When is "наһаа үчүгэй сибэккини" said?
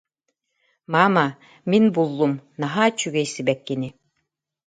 2.61-3.89